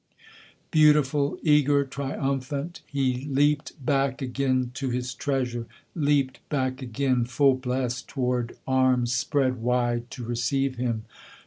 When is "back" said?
3.85-4.19, 6.49-6.81